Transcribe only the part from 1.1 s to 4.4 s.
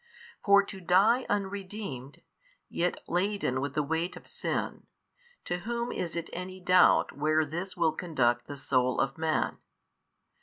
unredeemed, yet laden with the weight of